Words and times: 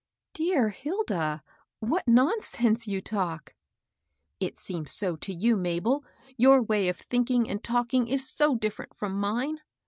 "Dear 0.41 0.69
Hilda, 0.69 1.43
what 1.79 2.07
nonsense 2.07 2.87
you 2.87 3.01
talk 3.01 3.53
1 3.53 3.53
'*" 3.87 4.19
It 4.47 4.57
seems 4.57 4.91
so 4.93 5.15
to 5.17 5.31
you, 5.31 5.55
Mabel, 5.55 6.03
your 6.37 6.59
way 6.59 6.87
of 6.89 6.97
think 6.97 7.29
ing 7.29 7.47
and 7.47 7.63
talking 7.63 8.07
is 8.07 8.27
so 8.27 8.55
different 8.55 8.95
from 8.95 9.13
mine. 9.13 9.59